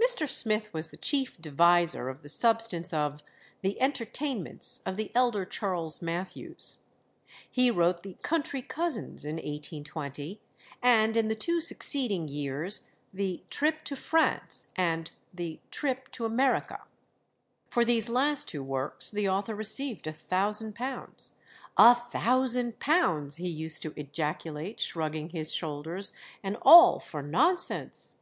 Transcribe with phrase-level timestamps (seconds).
[0.00, 0.30] Mr.
[0.30, 3.24] Smith was the chief deviser of the substance of
[3.60, 6.78] the Entertainments of the elder Charles Mathews.
[7.50, 10.40] He wrote the Country Cousins in 1820,
[10.80, 16.84] and in the two succeeding years the Trip to France and the Trip to America.
[17.68, 21.32] For these last two works the author received a thousand pounds.
[21.76, 26.12] "A thousand pounds!" he used to ejaculate, shrugging his shoulders,
[26.44, 28.14] "and all for nonsense."